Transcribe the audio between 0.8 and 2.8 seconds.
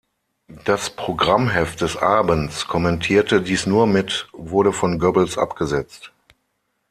Programmheft des Abends